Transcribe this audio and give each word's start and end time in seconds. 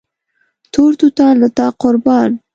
تور 0.73 0.91
توتان 0.99 1.33
له 1.43 1.49
تا 1.57 1.65
قربان 1.81 2.29